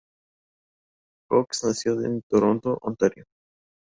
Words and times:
Cox 1.29 1.63
nació 1.63 2.01
en 2.03 2.23
Toronto, 2.27 2.75
Ontario. 2.81 3.25